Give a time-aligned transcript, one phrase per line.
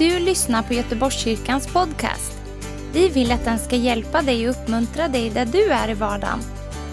[0.00, 2.42] du lyssnar på Göteborgskyrkans podcast.
[2.92, 6.38] Vi vill att den ska hjälpa dig och uppmuntra dig där du är i vardagen.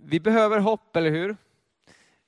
[0.00, 1.36] Vi behöver hopp, eller hur?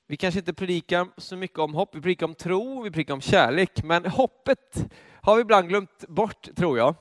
[0.07, 3.21] Vi kanske inte predikar så mycket om hopp, vi predikar om tro, vi predikar om
[3.21, 6.95] kärlek, men hoppet har vi ibland glömt bort, tror jag.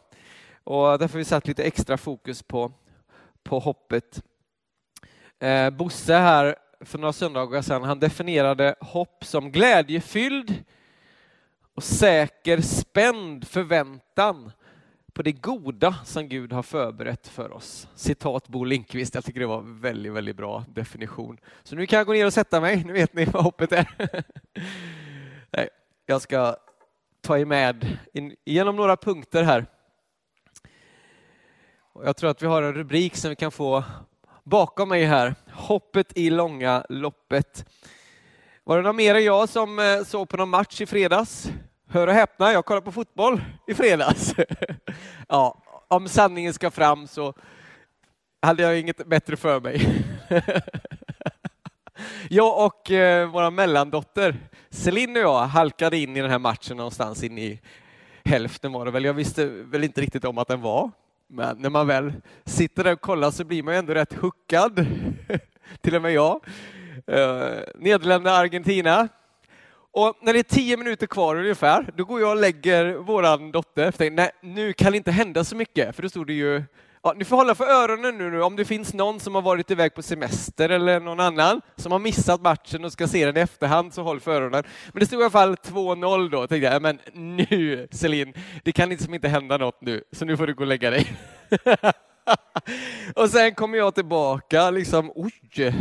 [0.64, 2.72] Och därför har vi satt lite extra fokus på,
[3.42, 4.22] på hoppet.
[5.38, 10.64] Eh, Bosse här för några söndagar sedan, han definierade hopp som glädjefylld
[11.74, 14.52] och säker, spänd förväntan
[15.12, 17.88] på det goda som Gud har förberett för oss.
[17.94, 21.38] Citat Bo Linkvist, jag tycker det var en väldigt, väldigt bra definition.
[21.62, 23.88] Så nu kan jag gå ner och sätta mig, nu vet ni vad hoppet är.
[25.50, 25.68] Nej,
[26.06, 26.56] jag ska
[27.28, 29.66] ta er med in, några punkter här.
[32.04, 33.84] Jag tror att vi har en rubrik som vi kan få
[34.44, 35.34] bakom mig här.
[35.52, 37.64] Hoppet i långa loppet.
[38.64, 41.50] Var det någon mer än jag som eh, såg på någon match i fredags?
[41.88, 44.34] Hör och häpna, jag kollade på fotboll i fredags.
[45.28, 47.34] ja, om sanningen ska fram så
[48.42, 50.04] hade jag inget bättre för mig.
[52.30, 54.36] jag och eh, vår mellandotter
[54.70, 57.60] Celine och jag halkade in i den här matchen någonstans in i
[58.24, 59.04] hälften var det väl.
[59.04, 60.90] Jag visste väl inte riktigt om att den var.
[61.26, 62.12] Men när man väl
[62.44, 64.86] sitter där och kollar så blir man ju ändå rätt huckad.
[65.80, 66.40] Till och med jag.
[67.06, 69.08] Eh, Nederländerna, Argentina.
[69.90, 73.90] Och när det är tio minuter kvar ungefär, då går jag och lägger våran dotter.
[73.90, 76.62] För nej, nu kan det inte hända så mycket, för då stod det ju
[77.08, 79.70] Ja, ni får hålla för öronen nu, nu om det finns någon som har varit
[79.70, 83.40] iväg på semester eller någon annan som har missat matchen och ska se den i
[83.40, 84.64] efterhand, så håll för öronen.
[84.92, 88.32] Men det stod i alla fall 2-0 då, tänkte jag, men nu Celine,
[88.64, 91.12] det kan liksom inte hända något nu, så nu får du gå och lägga dig.
[93.14, 95.32] och sen kommer jag tillbaka, liksom, oj,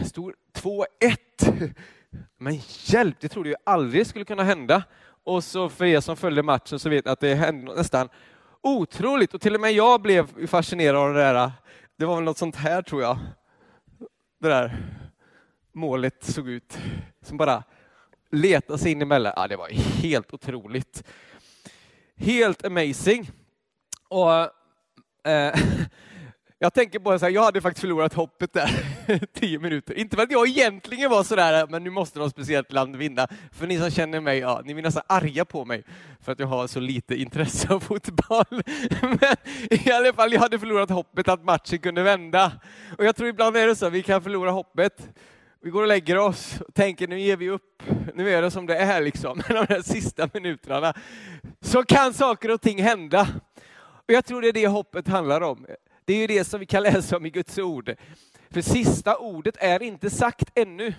[0.06, 1.74] stod 2-1.
[2.38, 4.84] Men hjälp, det trodde jag aldrig skulle kunna hända.
[5.24, 8.10] Och så för er som följde matchen så vet ni att det hände nästan
[8.62, 9.34] otroligt.
[9.34, 11.52] Och till och med jag blev fascinerad av det där.
[11.98, 13.20] Det var väl något sånt här tror jag.
[14.40, 14.78] Det där
[15.74, 16.78] målet såg ut.
[17.22, 17.64] Som bara
[18.32, 19.34] letade sig in emellan.
[19.36, 19.70] Ja, det var
[20.02, 21.04] helt otroligt.
[22.16, 23.32] Helt amazing.
[24.08, 24.32] Och
[25.32, 25.56] eh,
[26.60, 28.70] Jag tänker på att jag hade faktiskt förlorat hoppet där,
[29.34, 29.94] tio minuter.
[29.94, 33.28] Inte för att jag egentligen var sådär, men nu måste något speciellt land vinna.
[33.52, 35.84] För ni som känner mig, ja, ni blir nästan arga på mig
[36.22, 38.46] för att jag har så lite intresse av fotboll.
[39.02, 39.36] Men
[39.70, 42.52] i alla fall, jag hade förlorat hoppet att matchen kunde vända.
[42.98, 45.10] Och jag tror ibland är det så, vi kan förlora hoppet.
[45.62, 48.66] Vi går och lägger oss och tänker nu ger vi upp, nu är det som
[48.66, 50.94] det är liksom, de här sista minuterna.
[51.62, 53.28] Så kan saker och ting hända.
[54.08, 55.66] Och jag tror det är det hoppet handlar om.
[56.08, 57.96] Det är ju det som vi kan läsa om i Guds ord.
[58.50, 60.94] För sista ordet är inte sagt ännu.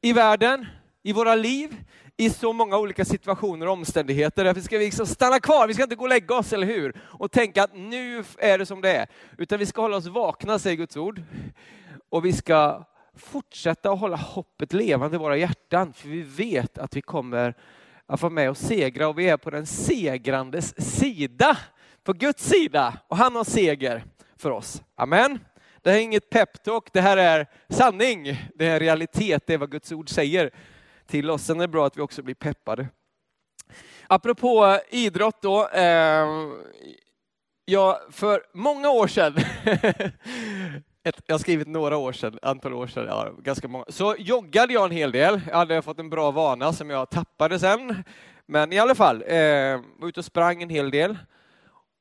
[0.00, 0.66] I världen,
[1.02, 1.76] i våra liv,
[2.16, 4.44] i så många olika situationer och omständigheter.
[4.44, 7.00] Därför ska vi liksom stanna kvar, vi ska inte gå och lägga oss, eller hur?
[7.00, 9.06] Och tänka att nu är det som det är.
[9.38, 11.22] Utan vi ska hålla oss vakna, säger Guds ord.
[12.08, 12.84] Och vi ska
[13.16, 17.54] fortsätta att hålla hoppet levande i våra hjärtan, för vi vet att vi kommer
[18.06, 21.58] att vara med och segra och vi är på den segrandes sida.
[22.02, 24.04] På Guds sida, och han har seger
[24.38, 24.82] för oss.
[24.96, 25.38] Amen.
[25.82, 28.36] Det här är inget peptalk, det här är sanning.
[28.54, 30.50] Det är realitet, det är vad Guds ord säger
[31.06, 31.42] till oss.
[31.42, 32.88] Sen är det bra att vi också blir peppade.
[34.06, 35.68] Apropå idrott då.
[35.68, 36.26] Eh,
[37.64, 39.36] ja, för många år sedan,
[41.04, 44.72] ett, jag har skrivit några år sedan, antal år sedan, ja, ganska många, så joggade
[44.72, 45.40] jag en hel del.
[45.48, 48.04] Jag hade fått en bra vana som jag tappade sen.
[48.46, 51.18] Men i alla fall, eh, var ute och sprang en hel del.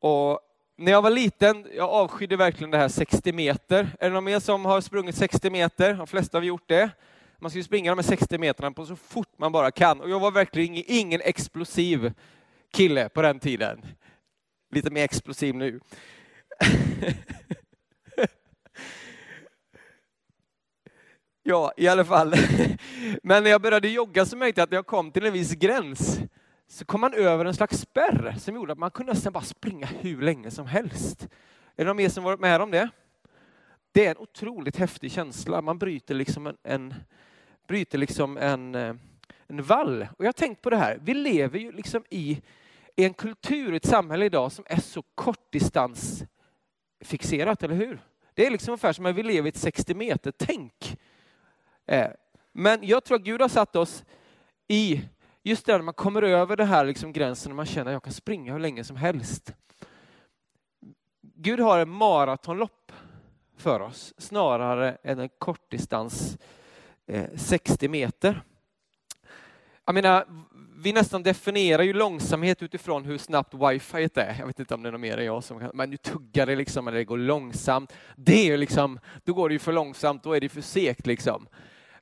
[0.02, 0.40] Och
[0.80, 3.96] när jag var liten, jag avskydde verkligen det här 60 meter.
[4.00, 5.94] Är det någon mer som har sprungit 60 meter?
[5.94, 6.90] De flesta har gjort det.
[7.40, 10.02] Man ska ju springa de här 60 metrarna på så fort man bara kan.
[10.02, 12.14] Och jag var verkligen ingen explosiv
[12.74, 13.86] kille på den tiden.
[14.72, 15.80] Lite mer explosiv nu.
[21.44, 22.34] ja, i alla fall.
[23.24, 26.20] Men när jag började jogga så märkte jag att jag kom till en viss gräns
[26.68, 29.86] så kom man över en slags spärr som gjorde att man kunde nästan bara springa
[29.86, 31.24] hur länge som helst.
[31.76, 32.90] Är det någon mer som varit med om det?
[33.92, 35.62] Det är en otroligt häftig känsla.
[35.62, 36.94] Man bryter liksom en, en
[37.68, 38.96] bryter liksom en, eh,
[39.48, 40.08] en vall.
[40.18, 41.00] Och jag har tänkt på det här.
[41.02, 42.42] Vi lever ju liksom i,
[42.96, 48.00] en kultur, ett samhälle idag som är så kortdistansfixerat, eller hur?
[48.34, 50.98] Det är liksom ungefär som att vi lever i ett 60 meter tänk.
[51.86, 52.10] Eh,
[52.54, 54.06] men jag tror att Gud har satt oss
[54.68, 55.02] i
[55.48, 58.04] just det när man kommer över den här liksom gränsen och man känner att jag
[58.04, 59.54] kan springa hur länge som helst.
[61.22, 62.92] Gud har en maratonlopp
[63.58, 66.38] för oss snarare än en kortdistans
[67.08, 68.44] eh, 60 meter.
[69.86, 70.26] Jag menar,
[70.78, 74.36] vi nästan definierar ju långsamhet utifrån hur snabbt wifi är.
[74.40, 76.46] Jag vet inte om det är någon mer än jag som kan, men nu tuggar
[76.46, 77.94] det liksom eller det går långsamt.
[78.16, 81.48] Det är liksom, då går det ju för långsamt, då är det för segt liksom.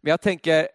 [0.01, 0.67] Men jag tänker,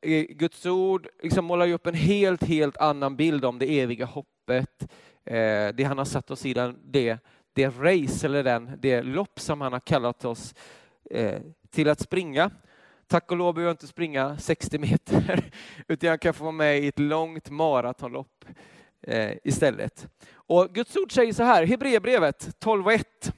[0.00, 4.04] Eh, Guds ord liksom målar ju upp en helt, helt annan bild om det eviga
[4.04, 4.82] hoppet,
[5.24, 7.18] eh, det han har satt oss i, den, det,
[7.52, 10.54] det race eller den, det lopp som han har kallat oss
[11.10, 11.40] eh,
[11.70, 12.50] till att springa.
[13.06, 15.50] Tack och lov behöver jag inte springa 60 meter,
[15.88, 18.44] utan jag kan få vara med i ett långt maratonlopp
[19.44, 20.08] istället.
[20.32, 23.32] Och Guds ord säger så här, Hebreerbrevet 12 och 1.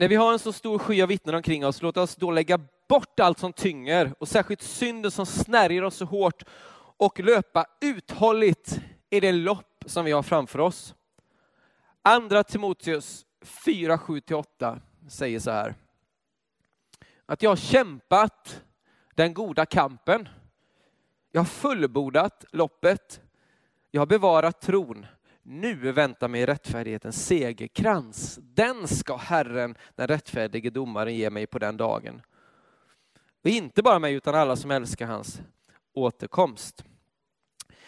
[0.00, 2.60] När vi har en så stor sky av vittnen omkring oss, låt oss då lägga
[2.88, 6.42] bort allt som tynger och särskilt synden som snärjer oss så hårt
[6.96, 8.80] och löpa uthålligt
[9.10, 10.94] i det lopp som vi har framför oss.
[12.02, 15.74] Andra Timoteus 4, 7-8 säger så här
[17.26, 18.62] att jag har kämpat
[19.14, 20.28] den goda kampen.
[21.32, 23.20] Jag har fullbordat loppet.
[23.90, 25.06] Jag har bevarat tron.
[25.50, 28.38] Nu väntar mig rättfärdighetens segerkrans.
[28.42, 32.22] Den ska Herren, den rättfärdige domaren, ge mig på den dagen.
[33.44, 35.40] Och inte bara mig, utan alla som älskar hans
[35.94, 36.84] återkomst.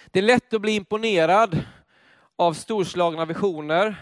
[0.07, 1.65] Det är lätt att bli imponerad
[2.37, 3.97] av storslagna visioner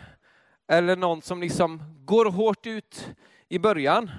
[0.66, 3.14] eller någon som liksom går hårt ut
[3.49, 4.10] i början.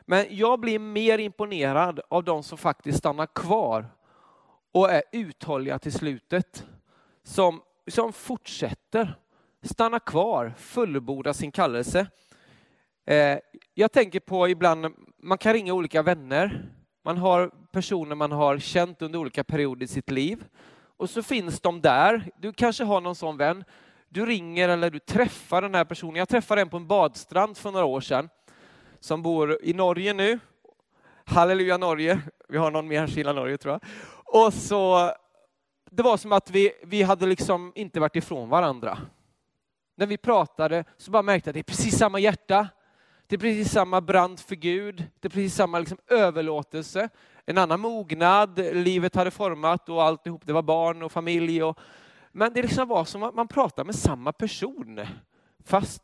[0.00, 3.86] Men jag blir mer imponerad av de som faktiskt stannar kvar
[4.72, 6.66] och är uthålliga till slutet.
[7.24, 9.14] Som, som fortsätter,
[9.62, 12.06] stanna kvar, fullborda sin kallelse.
[13.06, 13.38] Eh,
[13.74, 14.86] jag tänker på ibland,
[15.22, 16.68] man kan ringa olika vänner.
[17.04, 20.44] Man har personer man har känt under olika perioder i sitt liv.
[20.96, 22.30] Och så finns de där.
[22.36, 23.64] Du kanske har någon sån vän.
[24.08, 26.16] Du ringer eller du träffar den här personen.
[26.16, 28.28] Jag träffade en på en badstrand för några år sedan
[29.00, 30.38] som bor i Norge nu.
[31.24, 32.20] Halleluja Norge.
[32.48, 33.80] Vi har någon mer som gillar Norge tror jag.
[34.44, 35.12] Och så,
[35.94, 38.98] det var som att vi, vi hade liksom inte varit ifrån varandra.
[39.96, 42.68] När vi pratade så bara märkte jag att det är precis samma hjärta.
[43.26, 45.04] Det är precis samma brand för Gud.
[45.20, 47.08] Det är precis samma liksom överlåtelse.
[47.46, 50.46] En annan mognad, livet hade format och alltihop.
[50.46, 51.62] Det var barn och familj.
[51.62, 51.78] Och,
[52.32, 55.06] men det liksom var som att man pratade med samma person.
[55.64, 56.02] Fast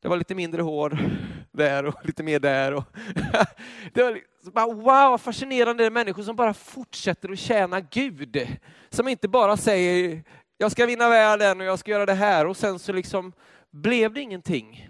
[0.00, 0.98] det var lite mindre hår
[1.52, 2.74] där och lite mer där.
[2.74, 2.84] Och
[3.92, 8.58] det var liksom bara, wow, fascinerande människor som bara fortsätter att tjäna Gud.
[8.90, 10.22] Som inte bara säger,
[10.58, 13.32] jag ska vinna världen och jag ska göra det här och sen så liksom
[13.70, 14.88] blev det ingenting.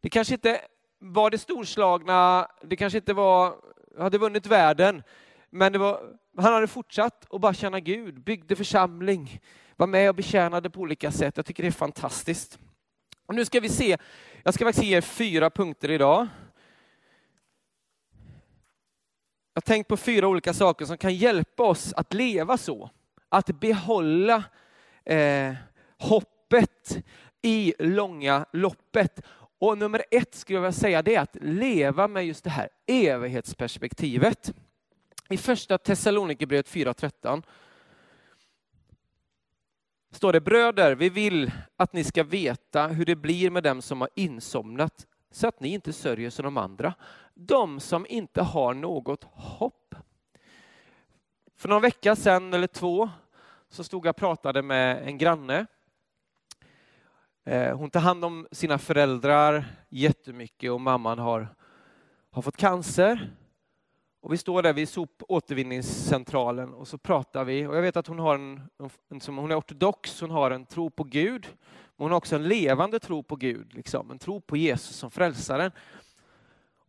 [0.00, 0.60] Det kanske inte
[0.98, 3.54] var det storslagna, det kanske inte var,
[3.98, 5.02] hade vunnit världen,
[5.50, 6.00] men det var,
[6.38, 9.40] han hade fortsatt att bara tjäna Gud, byggde församling,
[9.76, 11.36] var med och betjänade på olika sätt.
[11.36, 12.58] Jag tycker det är fantastiskt.
[13.26, 13.96] Och nu ska vi se,
[14.42, 16.28] jag ska faktiskt ge er fyra punkter idag.
[19.54, 22.90] Jag har tänkt på fyra olika saker som kan hjälpa oss att leva så.
[23.28, 24.44] Att behålla
[25.04, 25.54] eh,
[25.98, 26.98] hoppet
[27.42, 29.20] i långa loppet.
[29.58, 32.68] Och nummer ett skulle jag vilja säga det är att leva med just det här
[32.86, 34.52] evighetsperspektivet.
[35.28, 37.42] I första Thessalonikerbrevet 4.13
[40.10, 44.00] står det bröder, vi vill att ni ska veta hur det blir med dem som
[44.00, 46.94] har insomnat så att ni inte sörjer som de andra.
[47.34, 49.94] De som inte har något hopp.
[51.56, 53.10] För någon vecka sedan eller två
[53.68, 55.66] så stod jag och pratade med en granne.
[57.44, 61.48] Eh, hon tar hand om sina föräldrar jättemycket och mamman har,
[62.30, 63.30] har fått cancer
[64.26, 67.66] och vi står där vid sopåtervinningscentralen och så pratar vi.
[67.66, 68.62] Och jag vet att hon, har en,
[69.08, 71.46] en, hon är ortodox, hon har en tro på Gud.
[71.96, 75.10] Men hon har också en levande tro på Gud, liksom, en tro på Jesus som
[75.10, 75.70] frälsaren.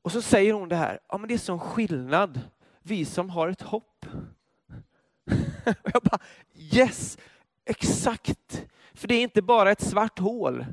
[0.01, 2.41] Och så säger hon det här, ja men det är sån skillnad,
[2.81, 4.05] vi som har ett hopp.
[5.83, 6.19] och jag bara,
[6.55, 7.17] yes,
[7.65, 8.65] exakt!
[8.93, 10.65] För det är inte bara ett svart hål.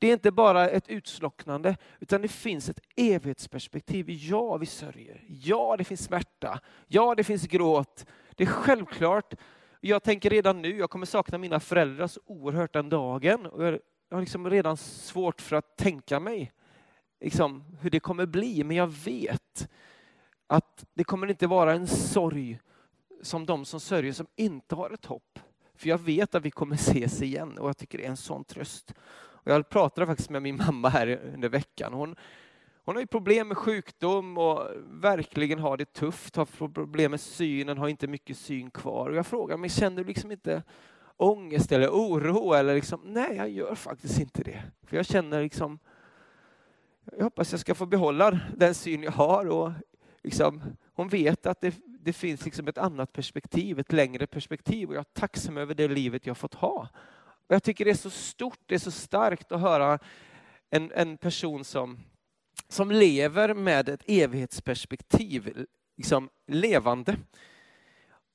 [0.00, 4.06] Det är inte bara ett utslocknande, utan det finns ett evighetsperspektiv.
[4.10, 5.24] Ja, vi sörjer.
[5.28, 6.60] Ja, det finns smärta.
[6.86, 8.06] Ja, det finns gråt.
[8.36, 9.34] Det är självklart.
[9.80, 13.46] Jag tänker redan nu, jag kommer sakna mina föräldrar så oerhört den dagen.
[13.46, 13.78] Och jag
[14.10, 16.52] har liksom redan svårt för att tänka mig
[17.20, 19.68] liksom, hur det kommer bli, men jag vet
[20.46, 22.60] att det kommer inte vara en sorg
[23.22, 25.38] som de som sörjer som inte har ett hopp.
[25.74, 28.44] För jag vet att vi kommer ses igen och jag tycker det är en sån
[28.44, 28.94] tröst.
[29.42, 31.92] Och jag pratade faktiskt med min mamma här under veckan.
[31.92, 32.16] Hon,
[32.84, 37.78] Hon har ju problem med sjukdom och verkligen har det tufft, har problem med synen,
[37.78, 39.10] har inte mycket syn kvar.
[39.10, 40.62] Och jag frågar men känner du liksom inte
[41.16, 42.52] ångest eller oro?
[42.52, 44.62] Eller liksom, nej, jag gör faktiskt inte det.
[44.82, 45.78] För jag känner liksom,
[47.16, 49.46] jag hoppas jag ska få behålla den syn jag har.
[49.46, 49.72] Och
[50.22, 50.62] liksom,
[50.94, 54.88] hon vet att det, det finns liksom ett annat perspektiv, ett längre perspektiv.
[54.88, 56.88] Och jag är tacksam över det livet jag fått ha.
[57.50, 59.98] Och jag tycker det är så stort, det är så starkt att höra
[60.70, 61.98] en, en person som,
[62.68, 65.66] som lever med ett evighetsperspektiv,
[65.96, 67.16] liksom levande.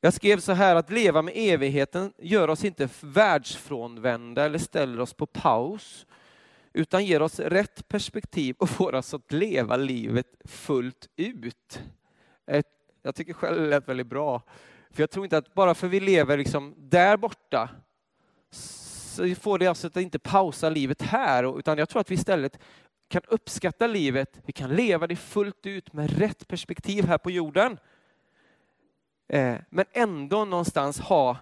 [0.01, 5.13] Jag skrev så här att leva med evigheten gör oss inte världsfrånvända eller ställer oss
[5.13, 6.05] på paus,
[6.73, 11.81] utan ger oss rätt perspektiv och får oss att leva livet fullt ut.
[13.01, 14.41] Jag tycker själv det lät väldigt bra.
[14.91, 17.69] För jag tror inte att bara för vi lever liksom där borta
[19.15, 22.59] så får det alltså att inte pausa livet här, utan jag tror att vi istället
[23.07, 27.77] kan uppskatta livet, vi kan leva det fullt ut med rätt perspektiv här på jorden.
[29.27, 31.37] Eh, men ändå någonstans ha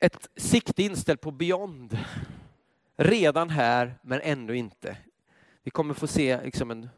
[0.00, 1.98] ett sikte inställt på beyond.
[2.96, 4.96] Redan här, men ändå inte.
[5.62, 6.88] Vi kommer få se liksom en,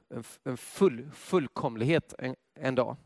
[0.44, 2.96] en full, fullkomlighet en, en dag.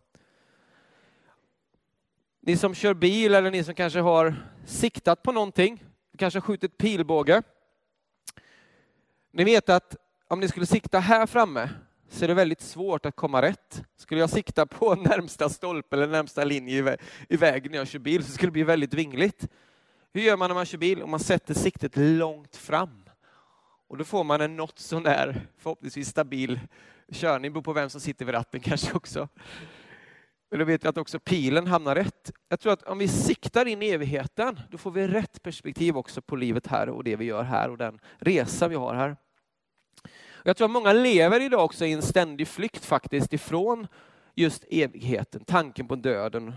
[2.43, 4.35] Ni som kör bil eller ni som kanske har
[4.67, 5.85] siktat på någonting,
[6.19, 7.43] kanske skjutit pilbåge.
[9.33, 9.97] Ni vet att
[10.29, 11.71] om ni skulle sikta här framme
[12.09, 13.83] så är det väldigt svårt att komma rätt.
[13.97, 16.97] Skulle jag sikta på närmsta stolpe eller närmsta linje
[17.29, 19.49] i vägen när jag kör bil så skulle det bli väldigt vingligt.
[20.13, 21.03] Hur gör man när man kör bil?
[21.03, 23.05] Om man sätter siktet långt fram.
[23.89, 26.61] Och då får man en något sånär förhoppningsvis stabil
[27.13, 29.29] körning, beror på vem som sitter vid ratten kanske också.
[30.51, 32.33] Men då vet vi att också pilen hamnar rätt.
[32.49, 36.23] Jag tror att om vi siktar in i evigheten, då får vi rätt perspektiv också
[36.23, 39.17] på livet här och det vi gör här och den resa vi har här.
[40.45, 43.87] Jag tror att många lever idag också i en ständig flykt faktiskt ifrån
[44.35, 46.55] just evigheten, tanken på döden.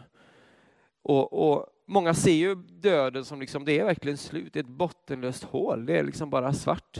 [1.01, 4.69] Och, och många ser ju döden som liksom, det är verkligen slut, det är ett
[4.69, 6.97] bottenlöst hål, det är liksom bara svart.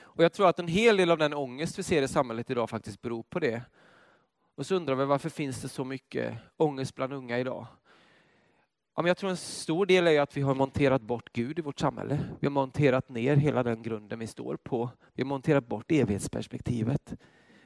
[0.00, 2.70] Och jag tror att en hel del av den ångest vi ser i samhället idag
[2.70, 3.62] faktiskt beror på det.
[4.58, 7.66] Och så undrar vi varför finns det så mycket ångest bland unga idag?
[8.96, 11.62] Ja, men jag tror en stor del är att vi har monterat bort Gud i
[11.62, 12.20] vårt samhälle.
[12.40, 14.90] Vi har monterat ner hela den grunden vi står på.
[15.14, 17.14] Vi har monterat bort evighetsperspektivet.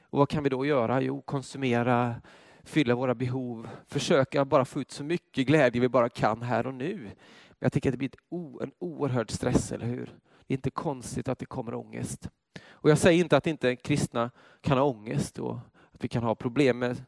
[0.01, 1.01] Och vad kan vi då göra?
[1.01, 2.15] Jo, konsumera,
[2.63, 6.73] fylla våra behov, försöka bara få ut så mycket glädje vi bara kan här och
[6.73, 6.97] nu.
[7.49, 10.05] Men jag tycker att det blir en oerhörd stress, eller hur?
[10.47, 12.29] Det är inte konstigt att det kommer ångest.
[12.69, 14.31] Och jag säger inte att inte kristna
[14.61, 15.59] kan ha ångest och
[16.03, 17.03] att vi kan ha problem med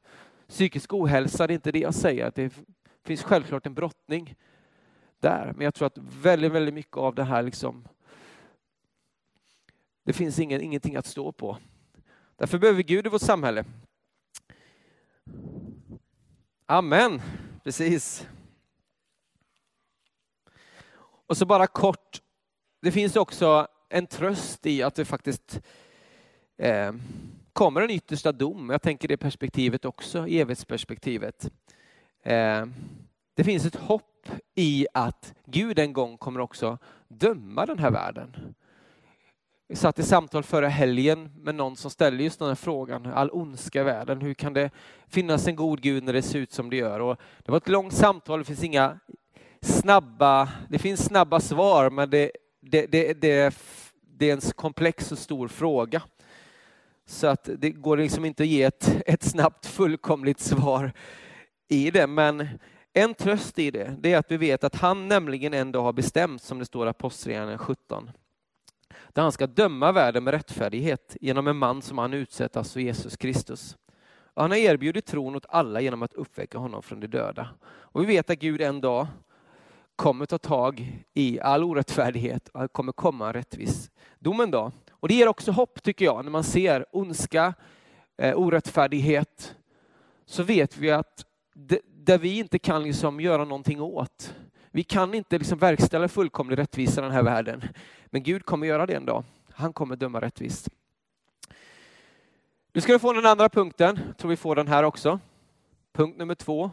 [0.48, 2.32] psykisk ohälsa, det är inte det jag säger.
[2.36, 2.54] Det
[3.04, 4.36] finns självklart en brottning
[5.20, 7.88] där, men jag tror att väldigt, väldigt mycket av det här liksom,
[10.04, 11.58] det finns ingen, ingenting att stå på.
[12.36, 13.66] Därför behöver vi Gud i vårt samhälle.
[16.66, 17.22] Amen,
[17.64, 18.28] precis.
[21.28, 22.22] Och så bara kort,
[22.82, 25.62] det finns också en tröst i att det faktiskt
[26.58, 26.94] eh,
[27.56, 28.70] kommer en yttersta dom.
[28.70, 31.52] Jag tänker det perspektivet också, evighetsperspektivet.
[32.24, 32.66] Eh,
[33.36, 38.56] det finns ett hopp i att Gud en gång kommer också döma den här världen.
[39.68, 43.30] Vi satt i samtal förra helgen med någon som ställde just den här frågan, all
[43.32, 44.70] ondska i världen, hur kan det
[45.08, 47.00] finnas en god Gud när det ser ut som det gör?
[47.00, 49.00] Och det var ett långt samtal, det finns inga
[49.62, 52.32] snabba, det finns snabba svar, men det,
[52.62, 53.56] det, det, det,
[54.02, 56.02] det är en komplex och stor fråga.
[57.06, 60.92] Så att det går liksom inte att ge ett, ett snabbt fullkomligt svar
[61.68, 62.08] i det.
[62.08, 62.48] Men
[62.94, 65.94] en tröst i det, det är att vi vet att han nämligen en dag har
[65.94, 68.12] bestämt, som det står i Apostlagärningarna 17,
[69.14, 73.18] där han ska döma världen med rättfärdighet genom en man som han utsett, alltså Jesus
[73.18, 73.78] Kristus.
[74.34, 77.50] Och han har erbjudit tron åt alla genom att uppväcka honom från de döda.
[77.68, 79.08] Och vi vet att Gud en dag
[79.96, 84.72] kommer ta tag i all orättfärdighet och kommer komma en rättvis dom en dag.
[84.90, 87.54] Och det ger också hopp tycker jag, när man ser ondska,
[88.18, 89.56] eh, orättfärdighet,
[90.26, 94.36] så vet vi att det, där vi inte kan liksom göra någonting åt.
[94.72, 97.64] Vi kan inte liksom verkställa fullkomlig rättvisa i den här världen.
[98.06, 99.24] Men Gud kommer göra det en dag.
[99.54, 100.70] Han kommer döma rättvist.
[102.74, 104.00] Nu ska du få den andra punkten.
[104.08, 105.20] Jag tror vi får den här också.
[105.94, 106.72] Punkt nummer två.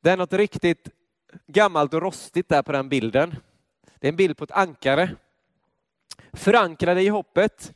[0.00, 0.88] Det är något riktigt
[1.46, 3.36] gammalt och rostigt där på den bilden.
[3.98, 5.16] Det är en bild på ett ankare.
[6.32, 7.74] Förankrade i hoppet.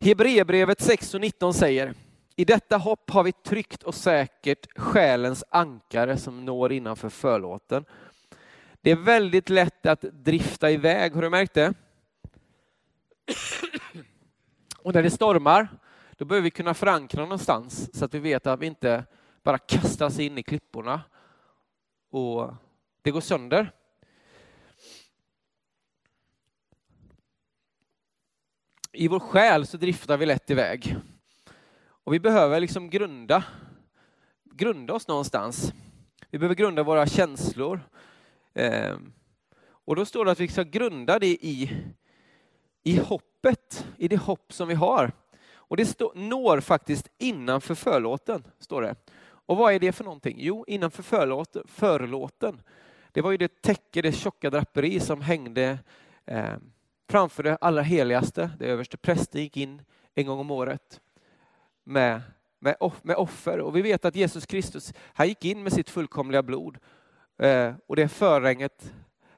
[0.00, 1.94] Hebreerbrevet 6 och 19 säger
[2.36, 7.84] i detta hopp har vi tryggt och säkert själens ankare som når innanför förlåten.
[8.80, 11.74] Det är väldigt lätt att drifta iväg, har du märkt det?
[14.78, 15.68] Och när det stormar,
[16.16, 19.04] då behöver vi kunna förankra någonstans så att vi vet att vi inte
[19.46, 21.02] bara kastas in i klipporna
[22.10, 22.54] och
[23.02, 23.72] det går sönder.
[28.92, 30.96] I vår själ så driftar vi lätt iväg.
[31.78, 33.44] Och vi behöver liksom grunda,
[34.44, 35.72] grunda oss någonstans.
[36.30, 37.80] Vi behöver grunda våra känslor.
[38.54, 38.96] Eh,
[39.62, 41.84] och då står det att vi ska grunda det i,
[42.82, 45.12] i hoppet, i det hopp som vi har.
[45.68, 48.94] Och det stå, når faktiskt innanför förlåten, står det.
[49.46, 50.36] Och vad är det för någonting?
[50.38, 52.62] Jo, innanför förlåten, förlåten.
[53.12, 55.78] Det var ju det täcke, det tjocka draperi som hängde
[56.24, 56.54] eh,
[57.08, 58.50] framför det allra heligaste.
[58.58, 59.82] Det överste prästen gick in
[60.14, 61.00] en gång om året
[61.84, 62.20] med,
[62.58, 63.60] med, med offer.
[63.60, 66.78] Och vi vet att Jesus Kristus, han gick in med sitt fullkomliga blod
[67.38, 68.92] eh, och det förränget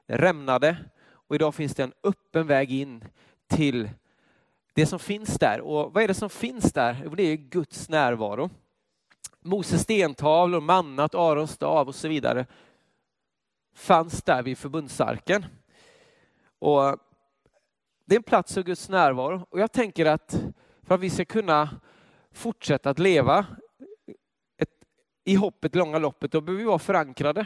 [0.07, 0.77] rämnade
[1.11, 3.03] och idag finns det en öppen väg in
[3.47, 3.89] till
[4.73, 5.61] det som finns där.
[5.61, 7.11] Och vad är det som finns där?
[7.17, 8.49] Det är Guds närvaro.
[9.49, 12.45] Moses stentavlor, mannat, Arons stav och så vidare
[13.75, 15.45] fanns där vid förbundsarken.
[16.59, 16.97] Och
[18.05, 20.41] det är en plats för Guds närvaro och jag tänker att
[20.83, 21.69] för att vi ska kunna
[22.31, 23.45] fortsätta att leva
[24.57, 24.69] ett,
[25.23, 27.45] i hoppet, långa loppet, då behöver vi vara förankrade.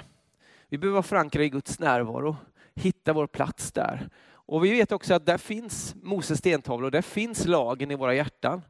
[0.70, 2.36] Vi behöver vara förankrade i Guds närvaro,
[2.76, 4.10] hitta vår plats där.
[4.26, 8.62] Och vi vet också att där finns Moses stentavlor, där finns lagen i våra hjärtan.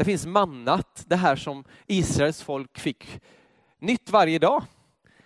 [0.00, 3.20] Där finns mannat, det här som Israels folk fick
[3.78, 4.62] nytt varje dag.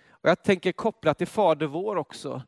[0.09, 2.41] Och jag tänker kopplat till Fader vår också,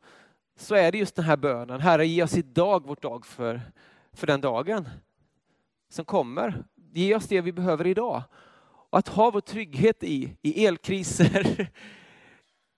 [0.56, 1.80] så är det just den här bönen.
[1.80, 3.60] Herre, ge oss idag vårt dag för,
[4.12, 4.88] för den dagen
[5.88, 6.64] som kommer.
[6.92, 8.22] Ge oss det vi behöver idag.
[8.90, 11.70] Och att ha vår trygghet i, i elkriser,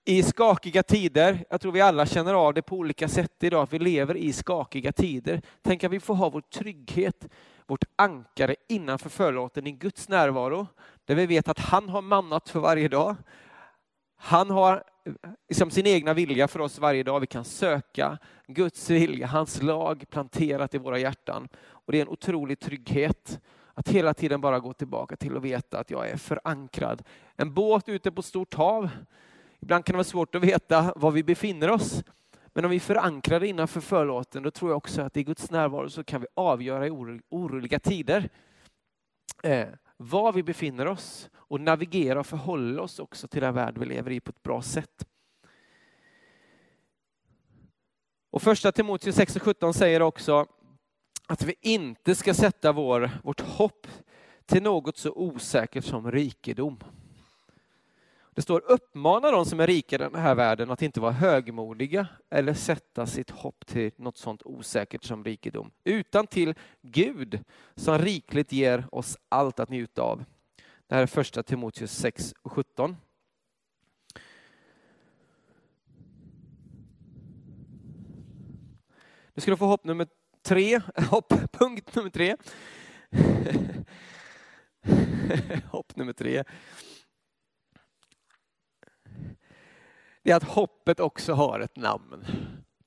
[0.05, 1.45] i skakiga tider.
[1.49, 4.33] Jag tror vi alla känner av det på olika sätt idag, att vi lever i
[4.33, 5.41] skakiga tider.
[5.61, 7.27] Tänk att vi får ha vår trygghet,
[7.67, 10.67] vårt ankare innanför förlåten i Guds närvaro,
[11.05, 13.15] där vi vet att han har mannat för varje dag.
[14.17, 14.83] Han har
[15.49, 17.19] liksom sin egna vilja för oss varje dag.
[17.19, 21.47] Vi kan söka Guds vilja, hans lag planterat i våra hjärtan.
[21.63, 23.39] Och det är en otrolig trygghet
[23.73, 27.03] att hela tiden bara gå tillbaka till och veta att jag är förankrad.
[27.35, 28.89] En båt ute på stort hav.
[29.59, 32.03] Ibland kan det vara svårt att veta var vi befinner oss.
[32.53, 35.89] Men om vi förankrar det innanför förlåten, då tror jag också att i Guds närvaro
[35.89, 38.29] så kan vi avgöra i oroliga tider
[39.43, 43.85] eh, var vi befinner oss och navigera och förhålla oss också till den värld vi
[43.85, 45.07] lever i på ett bra sätt.
[48.31, 50.45] Och första Timoteus 6 och 17 säger också
[51.27, 53.87] att vi inte ska sätta vår, vårt hopp
[54.45, 56.79] till något så osäkert som rikedom.
[58.35, 62.07] Det står uppmana de som är rika i den här världen att inte vara högmodiga
[62.29, 67.43] eller sätta sitt hopp till något sånt osäkert som rikedom, utan till Gud
[67.75, 70.23] som rikligt ger oss allt att njuta av.
[70.87, 72.97] Det här är första Timoteus 6 och 17.
[79.33, 80.07] Nu ska du få hopp nummer
[80.41, 82.35] tre, hopp, punkt nummer tre.
[85.71, 86.43] hopp nummer tre.
[90.23, 92.25] Det är att hoppet också har ett namn.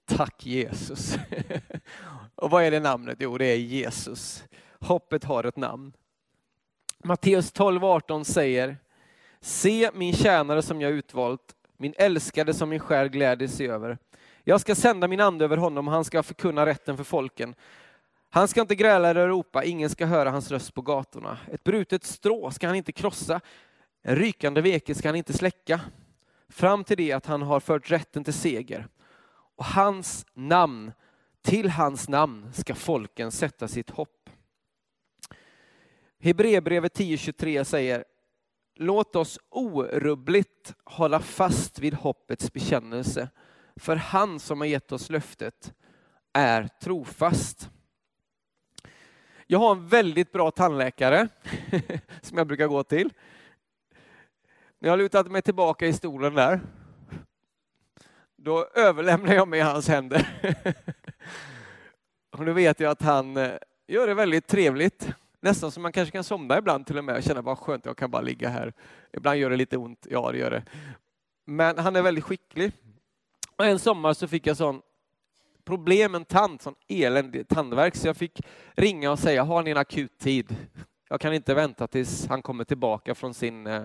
[0.06, 1.16] Tack Jesus.
[2.34, 3.16] Och vad är det namnet?
[3.20, 4.44] Jo, det är Jesus.
[4.80, 5.92] Hoppet har ett namn.
[7.04, 8.76] Matteus 12, 18 säger
[9.40, 13.98] Se min tjänare som jag utvalt, min älskade som min själ gläder sig över.
[14.44, 17.54] Jag ska sända min ande över honom och han ska förkunna rätten för folken.
[18.30, 21.38] Han ska inte gräla eller ropa, ingen ska höra hans röst på gatorna.
[21.52, 23.40] Ett brutet strå ska han inte krossa,
[24.02, 25.80] en rykande veke ska han inte släcka.
[26.54, 28.88] Fram till det att han har fört rätten till seger.
[29.56, 30.92] Och hans namn,
[31.42, 34.30] till hans namn ska folken sätta sitt hopp.
[36.20, 38.04] Hebreerbrevet 10.23 säger
[38.74, 43.28] Låt oss orubbligt hålla fast vid hoppets bekännelse
[43.76, 45.74] för han som har gett oss löftet
[46.32, 47.70] är trofast.
[49.46, 51.28] Jag har en väldigt bra tandläkare
[52.22, 53.10] som jag brukar gå till.
[54.84, 56.60] När jag lutat mig tillbaka i stolen där,
[58.36, 60.28] då överlämnar jag mig i hans händer.
[62.30, 63.52] Och nu vet jag att han eh,
[63.86, 65.08] gör det väldigt trevligt.
[65.40, 67.96] Nästan som man kanske kan somna ibland till och med och känna vad skönt jag
[67.96, 68.72] kan bara ligga här.
[69.12, 70.62] Ibland gör det lite ont, ja det gör det.
[71.44, 72.72] Men han är väldigt skicklig.
[73.56, 74.82] Och en sommar så fick jag sån
[75.64, 78.40] problem med en tand, sån eländig tandvärk, så jag fick
[78.74, 80.56] ringa och säga, har ni en akut tid?
[81.08, 83.84] Jag kan inte vänta tills han kommer tillbaka från sin eh,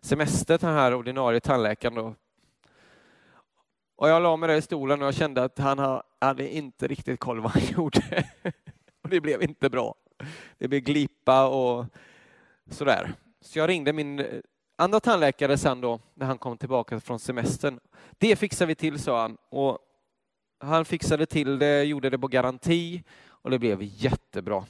[0.00, 1.94] semester, den här ordinarie tandläkaren.
[1.94, 2.14] Då.
[3.96, 7.20] Och jag la mig där i stolen och jag kände att han hade inte riktigt
[7.20, 8.24] koll vad han gjorde.
[9.02, 9.94] och det blev inte bra.
[10.58, 11.86] Det blev glipa och
[12.70, 13.12] sådär.
[13.40, 14.26] Så jag ringde min eh,
[14.76, 17.80] andra tandläkare sen då, när han kom tillbaka från semestern.
[18.18, 19.36] Det fixar vi till, sa han.
[19.48, 19.78] Och
[20.58, 24.64] han fixade till det, gjorde det på garanti och det blev jättebra.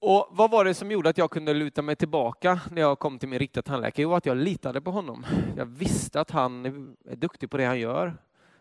[0.00, 3.18] Och Vad var det som gjorde att jag kunde luta mig tillbaka när jag kom
[3.18, 4.02] till min riktiga tandläkare?
[4.02, 5.26] Jo, att jag litade på honom.
[5.56, 6.66] Jag visste att han
[7.04, 8.16] är duktig på det han gör.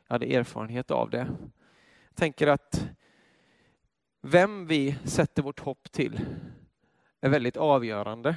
[0.08, 1.28] Jag hade erfarenhet av det.
[2.08, 2.90] Jag tänker att
[4.22, 6.20] vem vi sätter vårt hopp till
[7.22, 8.36] är väldigt avgörande.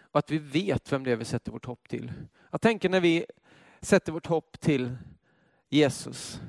[0.00, 2.12] Och att vi vet vem det är vi sätter vårt hopp till.
[2.50, 3.26] Jag tänker när vi
[3.80, 4.96] sätter vårt hopp till
[5.68, 6.40] Jesus,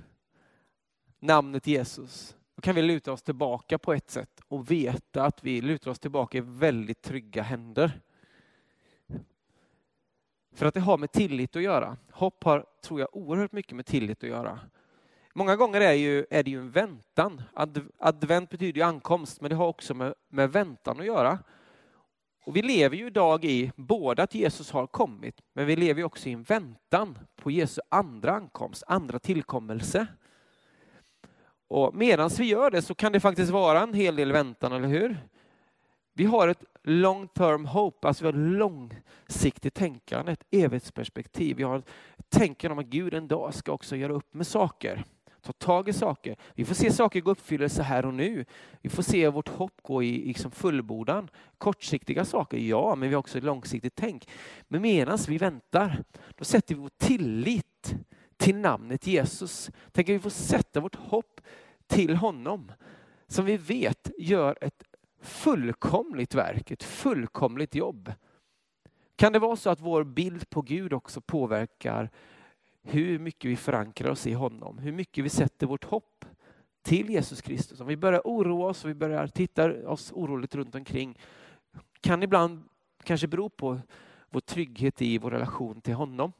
[1.20, 5.62] namnet Jesus, då kan vi luta oss tillbaka på ett sätt och veta att vi
[5.62, 8.02] lutar oss tillbaka i väldigt trygga händer.
[10.56, 11.98] För att det har med tillit att göra.
[12.12, 14.60] Hopp har, tror jag, oerhört mycket med tillit att göra.
[15.34, 17.42] Många gånger är, ju, är det ju en väntan.
[17.54, 21.40] Ad, advent betyder ju ankomst, men det har också med, med väntan att göra.
[22.44, 26.30] Och vi lever ju idag i både att Jesus har kommit, men vi lever också
[26.30, 30.08] i en väntan på Jesu andra ankomst, andra tillkommelse.
[31.68, 34.88] Och medan vi gör det så kan det faktiskt vara en hel del väntan, eller
[34.88, 35.18] hur?
[36.14, 41.58] Vi har ett long term hope, alltså vi har ett långsiktigt tänkande, ett evighetsperspektiv.
[41.58, 45.06] Vi har ett tänkande om att Gud en dag ska också göra upp med saker
[45.48, 46.36] ta tag i saker.
[46.54, 48.46] Vi får se saker gå uppfyllelse här och nu.
[48.82, 51.30] Vi får se vårt hopp gå i liksom fullbordan.
[51.58, 54.30] Kortsiktiga saker, ja, men vi har också ett långsiktigt tänk.
[54.68, 56.04] Men medan vi väntar,
[56.36, 57.96] då sätter vi vår tillit
[58.38, 59.72] till namnet Jesus.
[59.92, 61.42] Tänk att vi får sätta vårt hopp
[61.88, 62.72] till honom
[63.28, 64.84] som vi vet gör ett
[65.22, 68.14] fullkomligt verk, ett fullkomligt jobb.
[69.16, 72.10] Kan det vara så att vår bild på Gud också påverkar
[72.84, 76.26] hur mycket vi förankrar oss i honom, hur mycket vi sätter vårt hopp
[76.82, 77.80] till Jesus Kristus.
[77.80, 81.20] Om vi börjar oroa oss och vi börjar titta oss oroligt runt omkring
[82.02, 82.64] kan ibland
[83.04, 83.80] kanske bero på
[84.30, 86.32] vår trygghet i vår relation till honom.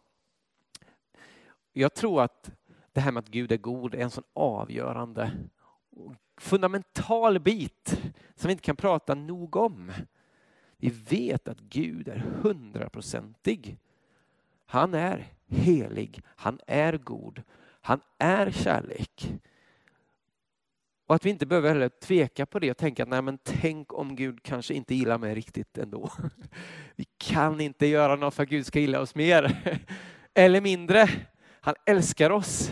[1.78, 2.52] Jag tror att
[2.94, 5.32] det här med att Gud är god är en sån avgörande
[6.38, 8.02] fundamental bit
[8.36, 9.92] som vi inte kan prata nog om.
[10.78, 13.78] Vi vet att Gud är hundraprocentig.
[14.66, 17.44] Han är helig, han är god,
[17.82, 19.34] han är kärlek.
[21.08, 23.94] Och att vi inte behöver heller tveka på det och tänka att nej men tänk
[23.94, 26.12] om Gud kanske inte gillar mig riktigt ändå.
[26.96, 29.58] Vi kan inte göra något för att Gud ska gilla oss mer
[30.34, 31.10] eller mindre.
[31.68, 32.72] Han älskar oss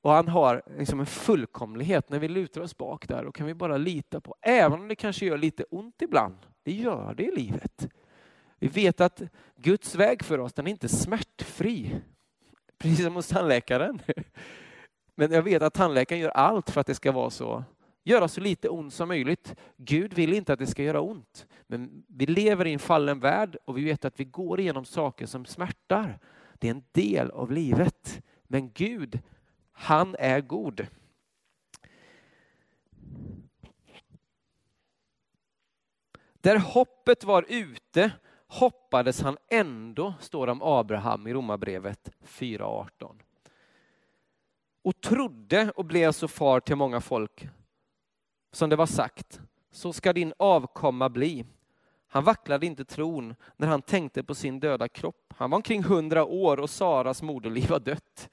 [0.00, 2.10] och han har liksom en fullkomlighet.
[2.10, 4.96] När vi lutar oss bak där och kan vi bara lita på, även om det
[4.96, 7.88] kanske gör lite ont ibland, det gör det i livet.
[8.58, 9.22] Vi vet att
[9.56, 12.00] Guds väg för oss, den är inte smärtfri.
[12.78, 14.02] Precis som hos tandläkaren.
[15.14, 17.64] Men jag vet att tandläkaren gör allt för att det ska vara så.
[18.04, 19.54] Göra så lite ont som möjligt.
[19.76, 21.46] Gud vill inte att det ska göra ont.
[21.66, 25.26] Men vi lever i en fallen värld och vi vet att vi går igenom saker
[25.26, 26.18] som smärtar.
[26.62, 28.22] Det är en del av livet.
[28.42, 29.20] Men Gud,
[29.72, 30.86] han är god.
[36.34, 38.12] Där hoppet var ute
[38.46, 43.20] hoppades han ändå, står det om Abraham i Romarbrevet 4.18.
[44.82, 47.48] Och trodde och blev så far till många folk.
[48.52, 51.44] Som det var sagt, så ska din avkomma bli.
[52.12, 55.34] Han vacklade inte tron när han tänkte på sin döda kropp.
[55.36, 58.30] Han var omkring hundra år och Saras moderliv var dött.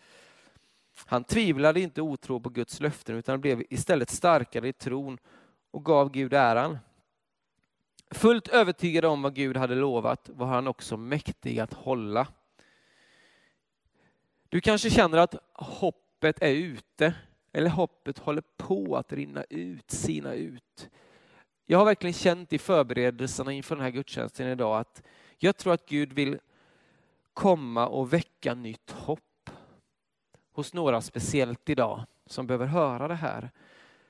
[1.05, 5.17] Han tvivlade inte otro på Guds löften utan blev istället starkare i tron
[5.71, 6.77] och gav Gud äran.
[8.11, 12.27] Fullt övertygad om vad Gud hade lovat var han också mäktig att hålla.
[14.49, 17.13] Du kanske känner att hoppet är ute
[17.53, 20.89] eller hoppet håller på att rinna ut, sina ut.
[21.71, 25.03] Jag har verkligen känt i förberedelserna inför den här gudstjänsten idag att
[25.37, 26.39] jag tror att Gud vill
[27.33, 29.49] komma och väcka nytt hopp
[30.53, 33.51] hos några speciellt idag som behöver höra det här.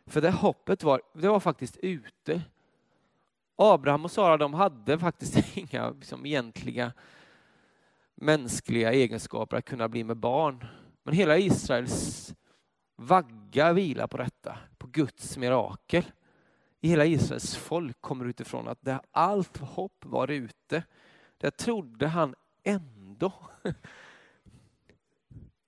[0.05, 2.41] För det hoppet var, det var faktiskt ute.
[3.55, 6.93] Abraham och Sara de hade faktiskt inga liksom, egentliga
[8.15, 10.65] mänskliga egenskaper att kunna bli med barn.
[11.03, 12.33] Men hela Israels
[12.95, 16.03] vagga vilar på detta, på Guds mirakel.
[16.81, 20.83] I hela Israels folk kommer utifrån att där allt hopp var ute,
[21.37, 23.33] där trodde han ändå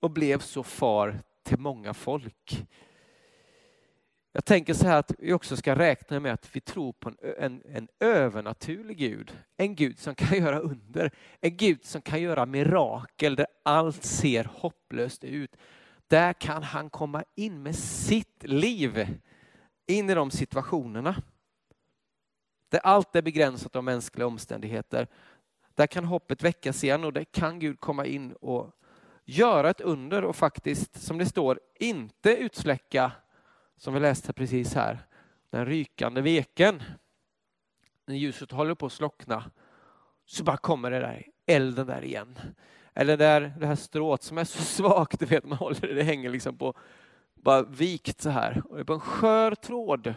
[0.00, 2.66] och blev så far till många folk.
[4.34, 7.16] Jag tänker så här att vi också ska räkna med att vi tror på en,
[7.38, 9.38] en, en, övernaturlig Gud.
[9.56, 11.10] En Gud som kan göra under.
[11.40, 15.56] En Gud som kan göra mirakel där allt ser hopplöst ut.
[16.06, 19.06] Där kan han komma in med sitt liv
[19.86, 21.22] in i de situationerna.
[22.68, 25.08] Där allt är begränsat av mänskliga omständigheter.
[25.74, 28.70] Där kan hoppet väckas igen och där kan Gud komma in och
[29.24, 33.12] göra ett under och faktiskt, som det står, inte utsläcka,
[33.76, 34.98] som vi läste precis här,
[35.50, 36.82] den rykande veken.
[38.06, 39.50] När ljuset håller på att slockna
[40.26, 42.38] så bara kommer det där elden där igen.
[42.94, 46.02] Eller där, det här strået som är så svagt, du vet, man håller det, det
[46.02, 46.74] hänger liksom på,
[47.42, 48.62] bara vikt så här.
[48.68, 50.14] Och det är på en skör tråd.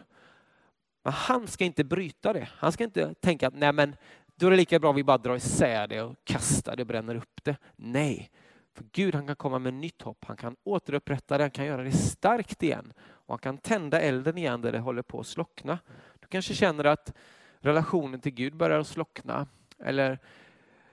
[1.04, 2.50] Men han ska inte bryta det.
[2.52, 3.96] Han ska inte tänka att nej men
[4.36, 7.16] då är det lika bra vi bara drar isär det och kastar det och bränner
[7.16, 7.58] upp det.
[7.76, 8.32] Nej,
[8.74, 10.26] för Gud han kan komma med nytt hopp.
[10.26, 12.94] Han kan återupprätta det, han kan göra det starkt igen.
[13.00, 15.80] Och han kan tända elden igen där det håller på att slockna.
[16.20, 17.14] Du kanske känner att
[17.60, 19.48] relationen till Gud börjar slockna.
[19.80, 20.20] Eller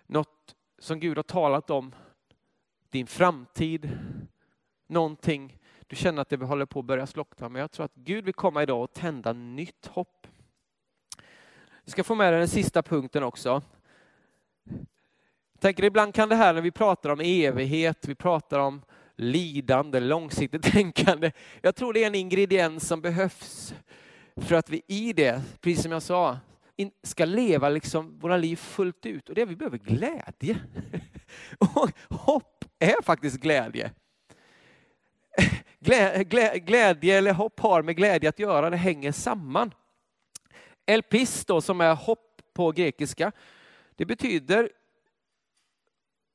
[0.06, 1.94] något som Gud har talat om,
[2.90, 3.98] din framtid,
[4.86, 5.58] någonting
[5.92, 7.48] du känner att det håller på att börja slockna.
[7.48, 10.26] Men jag tror att Gud vill komma idag och tända nytt hopp.
[11.85, 13.62] Vi ska få med den sista punkten också.
[15.52, 18.83] Jag tänker ibland kan det här när vi pratar om evighet, vi pratar om
[19.16, 21.33] lidande, långsiktigt tänkande.
[21.62, 23.74] Jag tror det är en ingrediens som behövs
[24.37, 26.38] för att vi i det, precis som jag sa,
[27.02, 29.28] ska leva liksom våra liv fullt ut.
[29.28, 30.59] Och det vi behöver glädje.
[31.59, 33.90] Och hopp är faktiskt glädje.
[35.84, 39.74] Glädje eller hopp har med glädje att göra, det hänger samman.
[40.86, 43.32] Elpis då, som är hopp på grekiska,
[43.96, 44.70] det betyder,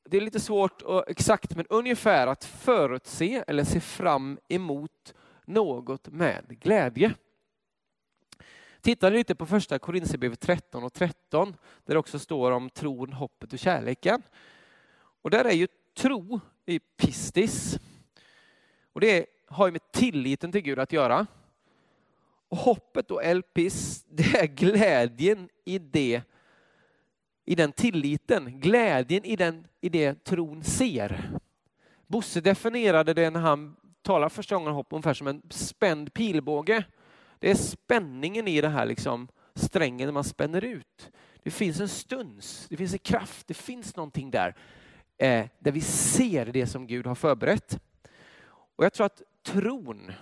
[0.04, 6.08] det är lite svårt och exakt, men ungefär att förutse eller se fram emot något
[6.08, 7.14] med glädje.
[8.80, 13.52] Tittar lite på första Korinthierbrevet 13 och 13, där det också står om tron, hoppet
[13.52, 14.22] och kärleken.
[15.22, 17.78] Och där är ju tro i pistis.
[18.92, 21.26] Och det har ju med tilliten till Gud att göra.
[22.48, 26.22] Och hoppet och elpis, det är glädjen i det,
[27.44, 31.30] i den tilliten, glädjen i, den, i det tron ser.
[32.06, 36.84] Bosse definierade det när han talade första gången om hopp ungefär som en spänd pilbåge.
[37.38, 41.10] Det är spänningen i det här liksom, strängen när man spänner ut.
[41.42, 44.54] Det finns en stuns, det finns en kraft, det finns någonting där.
[45.18, 47.80] Eh, där vi ser det som Gud har förberett.
[48.76, 50.12] Och jag tror att tron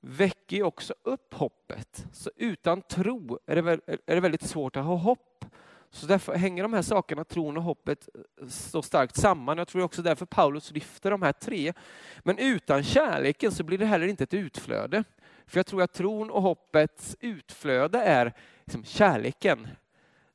[0.00, 2.06] väcker ju också upp hoppet.
[2.12, 5.44] Så utan tro är det, är det väldigt svårt att ha hopp.
[5.90, 8.08] Så därför hänger de här sakerna, tron och hoppet,
[8.48, 9.58] så starkt samman.
[9.58, 11.72] Jag tror också därför Paulus lyfter de här tre.
[12.18, 15.04] Men utan kärleken så blir det heller inte ett utflöde.
[15.46, 18.32] För jag tror att tron och hoppets utflöde är
[18.64, 19.68] liksom kärleken.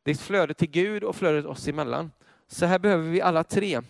[0.03, 2.11] Det är ett flöde till Gud och flödet oss emellan.
[2.47, 3.81] Så här behöver vi alla tre.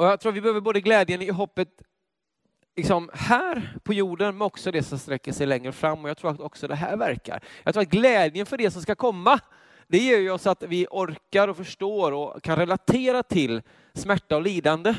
[0.00, 1.68] Och jag tror vi behöver både glädjen i hoppet
[2.76, 6.04] liksom här på jorden, men också det som sträcker sig längre fram.
[6.04, 7.44] Och jag tror att också det här verkar.
[7.64, 9.40] Jag tror att glädjen för det som ska komma,
[9.88, 13.62] det ger ju oss att vi orkar och förstår och kan relatera till
[13.94, 14.94] smärta och lidande.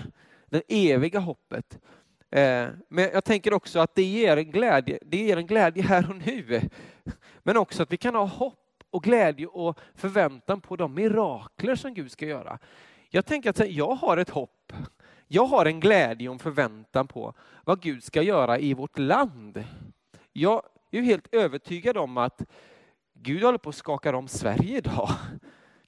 [0.49, 1.79] Det eviga hoppet.
[2.31, 6.09] Eh, men jag tänker också att det ger en glädje, det ger en glädje här
[6.09, 6.61] och nu.
[7.43, 11.93] Men också att vi kan ha hopp och glädje och förväntan på de mirakler som
[11.93, 12.59] Gud ska göra.
[13.13, 14.73] Jag tänker att jag har ett hopp.
[15.27, 19.63] Jag har en glädje och en förväntan på vad Gud ska göra i vårt land.
[20.33, 22.41] Jag är helt övertygad om att
[23.13, 25.09] Gud håller på att skaka om Sverige idag.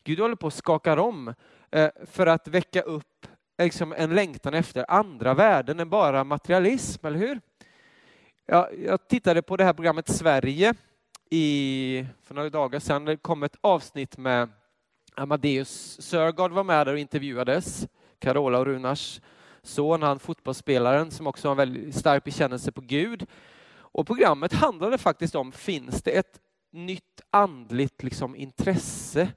[0.04, 1.34] Gud håller på att skaka om
[1.72, 7.20] eh, för att väcka upp liksom en längtan efter andra värden än bara materialism, eller
[7.20, 7.42] hur?
[8.46, 10.74] Jag, tittade på det här programmet Sverige
[11.30, 13.06] i, för några dagar sedan.
[13.06, 14.50] Det kom ett avsnitt med
[15.16, 17.88] Amadeus Sörgard var med där och intervjuades.
[18.20, 19.22] Carola och Runars
[19.64, 23.26] son, han fotbollsspelaren som också har en väldigt stark bekännelse på Gud.
[23.76, 26.40] Och programmet handlade faktiskt om, finns det ett
[26.72, 29.28] nytt andligt liksom, intresse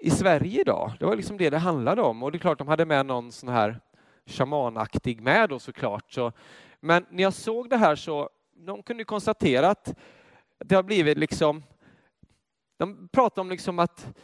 [0.00, 0.92] i Sverige idag?
[0.98, 2.22] Det var liksom det det handlade om.
[2.22, 3.80] Och det är klart, de hade med någon sån här
[4.26, 6.12] shamanaktig med då såklart.
[6.12, 6.32] Så,
[6.80, 9.94] men när jag såg det här så, de kunde konstatera att
[10.58, 11.62] det har blivit liksom,
[12.76, 14.14] de pratar om liksom att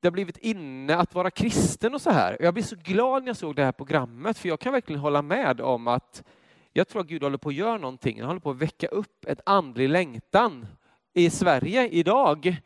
[0.00, 2.36] det har blivit inne att vara kristen och så här.
[2.40, 5.22] Jag blir så glad när jag såg det här programmet, för jag kan verkligen hålla
[5.22, 6.22] med om att
[6.72, 8.20] jag tror att Gud håller på att göra någonting.
[8.20, 10.66] Han håller på att väcka upp ett andlig längtan
[11.14, 12.56] i Sverige idag.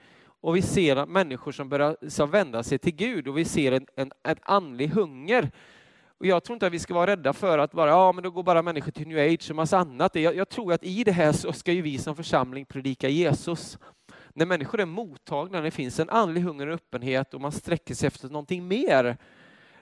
[0.41, 3.87] Och vi ser människor som börjar som vända sig till Gud och vi ser en,
[3.97, 5.51] en, en andlig hunger.
[6.19, 8.31] Och jag tror inte att vi ska vara rädda för att bara, ja men då
[8.31, 10.15] går bara människor till new age och massa annat.
[10.15, 13.79] Jag, jag tror att i det här så ska ju vi som församling predika Jesus.
[14.35, 17.95] När människor är mottagna, när det finns en andlig hunger och öppenhet och man sträcker
[17.95, 19.17] sig efter någonting mer.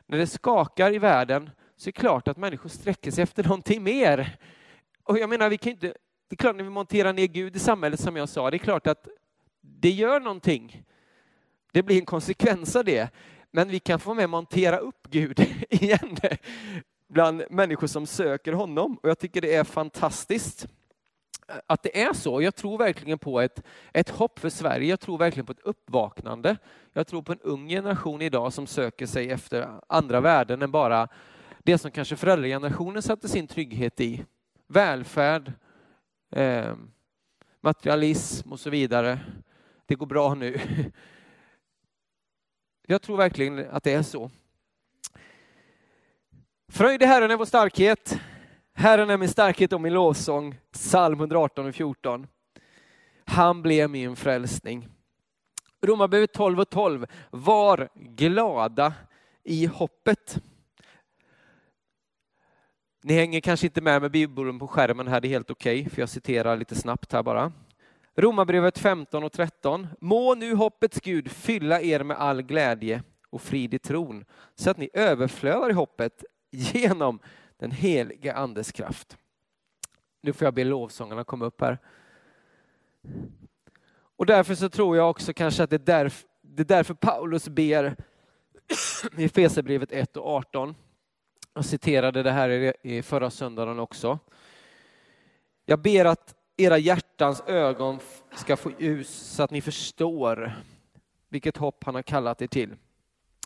[0.07, 3.83] När det skakar i världen så är det klart att människor sträcker sig efter någonting
[3.83, 4.37] mer.
[5.05, 5.87] Och jag menar, vi kan inte,
[6.29, 8.59] det är klart när vi monterar ner Gud i samhället som jag sa, det är
[8.59, 9.09] klart att
[9.61, 10.85] det gör någonting.
[11.73, 13.11] Det blir en konsekvens av det.
[13.51, 16.17] Men vi kan få med montera upp Gud igen
[17.09, 18.99] bland människor som söker honom.
[19.03, 20.69] Och jag tycker det är fantastiskt
[21.67, 22.43] att det är så.
[22.43, 23.63] Jag tror verkligen på ett,
[23.93, 24.91] ett hopp för Sverige.
[24.91, 26.57] Jag tror verkligen på ett uppvaknande.
[26.93, 31.09] Jag tror på en ung generation idag som söker sig efter andra värden än bara
[31.59, 34.25] det som kanske föräldragenerationen satte sin trygghet i.
[34.69, 35.53] Välfärd,
[36.31, 36.75] eh,
[37.61, 39.19] materialism och så vidare.
[39.87, 40.61] Det går bra nu.
[42.87, 44.31] Jag tror verkligen att det är så.
[46.69, 48.21] Fröjd i Herren är vår starkhet.
[48.75, 50.59] Herren är min starkhet och min lovsång.
[50.73, 52.27] Psalm 118 och 14.
[53.25, 54.89] Han blev min frälsning.
[55.83, 57.07] Romarbrevet 12 och 12.
[57.31, 58.95] Var glada
[59.45, 60.43] i hoppet.
[63.05, 65.91] Ni hänger kanske inte med med bibeln på skärmen här, det är helt okej, okay,
[65.91, 67.53] för jag citerar lite snabbt här bara.
[68.17, 69.89] Romarbrevet 15 och 13.
[70.01, 74.77] Må nu hoppets Gud fylla er med all glädje och frid i tron, så att
[74.77, 77.19] ni överflödar i hoppet genom
[77.63, 79.17] den helige Andes kraft.
[80.21, 81.79] Nu får jag be lovsångarna komma upp här.
[84.17, 87.49] Och därför så tror jag också kanske att det är därför, det är därför Paulus
[87.49, 87.97] ber
[89.17, 90.75] i Efesierbrevet 1 och 18.
[91.55, 94.19] Jag citerade det här i förra söndagen också.
[95.65, 97.99] Jag ber att era hjärtans ögon
[98.35, 100.53] ska få ljus så att ni förstår
[101.29, 102.75] vilket hopp han har kallat er till.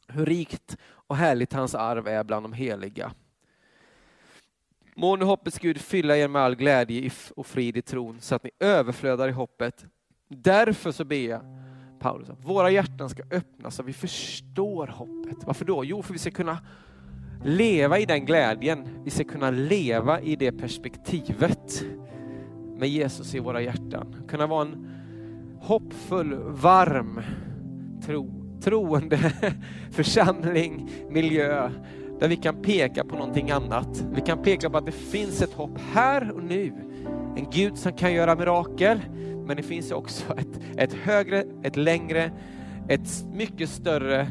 [0.08, 3.12] Hur rikt och härligt hans arv är bland de heliga.
[4.98, 8.44] Må nu hoppets Gud fylla er med all glädje och frid i tron så att
[8.44, 9.86] ni överflödar i hoppet.
[10.28, 11.40] Därför så ber jag
[11.98, 15.36] Paulus att våra hjärtan ska öppnas så att vi förstår hoppet.
[15.46, 15.84] Varför då?
[15.84, 16.58] Jo, för vi ska kunna
[17.44, 18.88] leva i den glädjen.
[19.04, 21.84] Vi ska kunna leva i det perspektivet
[22.76, 24.24] med Jesus i våra hjärtan.
[24.28, 24.90] Kunna vara en
[25.60, 27.20] hoppfull, varm,
[28.06, 28.30] tro,
[28.62, 29.18] troende
[29.90, 31.70] församling, miljö
[32.20, 34.04] där vi kan peka på någonting annat.
[34.12, 36.72] Vi kan peka på att det finns ett hopp här och nu.
[37.36, 39.00] En Gud som kan göra mirakel,
[39.46, 42.30] men det finns också ett, ett högre, ett längre,
[42.88, 44.30] ett mycket större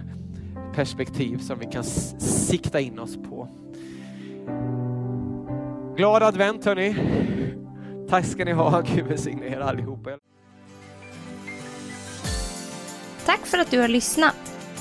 [0.75, 3.47] perspektiv som vi kan sikta in oss på.
[5.97, 6.95] Glad advent hörni!
[8.09, 8.81] Tack ska ni ha.
[8.81, 10.09] Gud välsigne er allihopa.
[13.25, 14.54] Tack för att du har lyssnat.